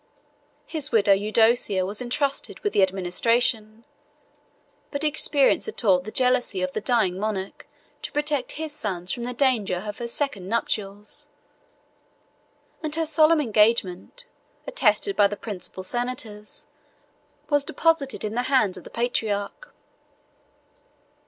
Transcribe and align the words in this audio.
His 0.65 0.91
widow, 0.91 1.13
Eudocia, 1.13 1.85
was 1.85 2.01
intrusted 2.01 2.59
with 2.61 2.73
the 2.73 2.81
administration; 2.81 3.83
but 4.89 5.03
experience 5.03 5.67
had 5.67 5.77
taught 5.77 6.05
the 6.05 6.11
jealousy 6.11 6.63
of 6.63 6.73
the 6.73 6.81
dying 6.81 7.19
monarch 7.19 7.67
to 8.01 8.11
protect 8.11 8.53
his 8.53 8.71
sons 8.73 9.11
from 9.11 9.25
the 9.25 9.33
danger 9.35 9.75
of 9.87 9.99
her 9.99 10.07
second 10.07 10.49
nuptials; 10.49 11.27
and 12.81 12.95
her 12.95 13.05
solemn 13.05 13.39
engagement, 13.41 14.25
attested 14.65 15.15
by 15.15 15.27
the 15.27 15.37
principal 15.37 15.83
senators, 15.83 16.65
was 17.51 17.63
deposited 17.63 18.23
in 18.23 18.33
the 18.33 18.41
hands 18.49 18.77
of 18.77 18.83
the 18.83 18.89
patriarch. 18.89 19.71